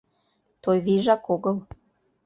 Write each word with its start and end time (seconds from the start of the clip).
Тойвийжак 0.63 1.23
огыл. 1.33 1.57